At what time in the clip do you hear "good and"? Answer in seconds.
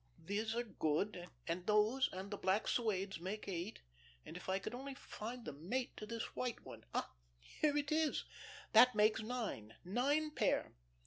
0.63-1.67